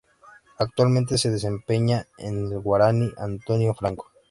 Actualmente 0.57 1.19
se 1.19 1.29
desempeña 1.29 2.07
en 2.17 2.47
el 2.51 2.59
Guaraní 2.59 3.11
Antonio 3.19 3.75
Franco. 3.75 4.11